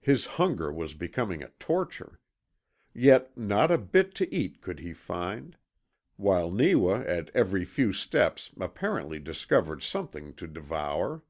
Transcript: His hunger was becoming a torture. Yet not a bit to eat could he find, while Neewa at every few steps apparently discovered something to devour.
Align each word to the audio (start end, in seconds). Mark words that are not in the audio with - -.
His 0.00 0.24
hunger 0.40 0.72
was 0.72 0.94
becoming 0.94 1.42
a 1.42 1.50
torture. 1.58 2.18
Yet 2.94 3.36
not 3.36 3.70
a 3.70 3.76
bit 3.76 4.14
to 4.14 4.34
eat 4.34 4.62
could 4.62 4.80
he 4.80 4.94
find, 4.94 5.58
while 6.16 6.50
Neewa 6.50 7.02
at 7.06 7.30
every 7.34 7.66
few 7.66 7.92
steps 7.92 8.50
apparently 8.58 9.18
discovered 9.18 9.82
something 9.82 10.32
to 10.36 10.46
devour. 10.46 11.22